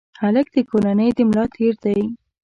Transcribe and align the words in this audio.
هلک 0.21 0.47
د 0.53 0.57
کورنۍ 0.69 1.09
د 1.15 1.19
ملا 1.29 1.45
تیر 1.55 1.75
دی. 1.83 1.99